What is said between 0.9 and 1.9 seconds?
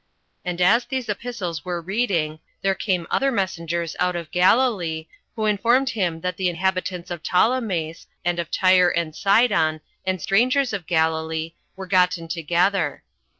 epistles were